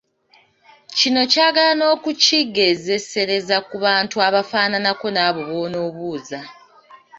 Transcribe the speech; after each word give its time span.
Kino 0.97 1.21
kyagala 1.31 1.71
n’okukigezesereza 1.75 3.55
ku 3.67 3.75
bantu 3.85 4.15
abafaananako 4.27 5.05
n’abo 5.15 5.41
b’onoobuuza. 5.49 6.39